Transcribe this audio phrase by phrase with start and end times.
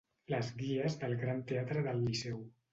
[0.33, 2.45] Les guies del Gran teatre del Liceu.